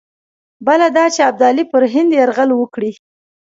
بله 0.67 0.87
دا 0.97 1.05
چې 1.15 1.21
ابدالي 1.29 1.63
پر 1.71 1.83
هند 1.93 2.09
یرغل 2.19 2.49
وکړي. 2.55 2.91